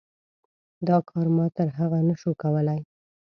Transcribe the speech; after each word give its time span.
دا 0.87 0.97
کار 1.09 1.27
ما 1.35 1.45
تر 1.57 1.67
هغه 1.79 1.99
نه 2.07 2.15
شو 2.21 2.31
کولی. 2.41 2.79